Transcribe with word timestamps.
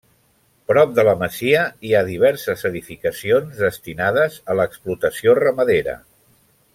Prop 0.69 0.93
de 0.99 1.03
la 1.07 1.13
masia 1.19 1.59
hi 1.89 1.93
ha 1.97 2.01
diverses 2.07 2.63
edificacions 2.71 3.61
destinades 3.65 4.39
a 4.55 4.59
l’explotació 4.61 5.37
ramadera. 5.45 5.95